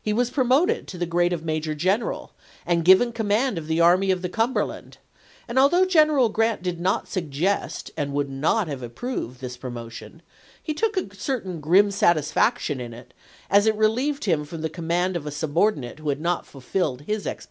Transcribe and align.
He 0.00 0.14
was 0.14 0.30
promoted 0.30 0.88
to 0.88 0.96
the 0.96 1.04
grade 1.04 1.34
of 1.34 1.44
major 1.44 1.74
general, 1.74 2.32
and 2.64 2.82
given 2.82 3.12
command 3.12 3.58
of 3.58 3.66
the 3.66 3.78
Army 3.78 4.10
of 4.10 4.22
the 4.22 4.28
Cumberland; 4.30 4.96
and 5.46 5.58
although 5.58 5.84
General 5.84 6.30
Grant 6.30 6.62
did 6.62 6.80
not 6.80 7.08
suggest, 7.08 7.90
and 7.94 8.14
would 8.14 8.30
not 8.30 8.68
have 8.68 8.82
approved, 8.82 9.42
this 9.42 9.58
promotion, 9.58 10.22
he 10.62 10.72
took 10.72 10.96
a 10.96 11.14
certain 11.14 11.60
grim 11.60 11.90
satisfaction 11.90 12.80
in 12.80 12.94
it, 12.94 13.12
as 13.50 13.66
it 13.66 13.74
relieved 13.76 14.24
him 14.24 14.46
from 14.46 14.62
the 14.62 14.70
command 14.70 15.14
of 15.14 15.26
a 15.26 15.30
subordi 15.30 15.76
nate 15.76 15.98
who 15.98 16.08
had 16.08 16.22
not 16.22 16.46
fulfilled 16.46 17.02
his 17.02 17.26
expectations. 17.26 17.44